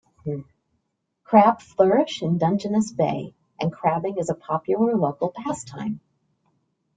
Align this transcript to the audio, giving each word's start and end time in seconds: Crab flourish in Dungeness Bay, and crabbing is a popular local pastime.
Crab 1.23 1.61
flourish 1.61 2.23
in 2.23 2.39
Dungeness 2.39 2.91
Bay, 2.91 3.35
and 3.59 3.71
crabbing 3.71 4.17
is 4.17 4.31
a 4.31 4.33
popular 4.33 4.95
local 4.95 5.29
pastime. 5.29 5.99